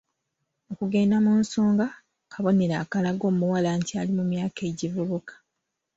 Okugenda 0.71 1.15
mu 1.25 1.33
nsonga 1.41 1.87
kabonero 2.31 2.75
akalaga 2.83 3.23
omuwala 3.31 3.69
nti 3.79 3.91
ali 3.99 4.11
mu 4.17 4.23
myaka 4.31 4.59
egivubuka. 4.69 5.33